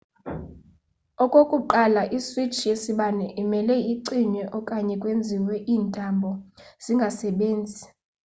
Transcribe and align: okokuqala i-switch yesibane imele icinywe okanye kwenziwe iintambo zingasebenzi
okokuqala 1.23 2.01
i-switch 2.17 2.57
yesibane 2.69 3.27
imele 3.41 3.75
icinywe 3.93 4.43
okanye 4.59 4.95
kwenziwe 5.01 5.55
iintambo 5.71 6.29
zingasebenzi 6.83 7.83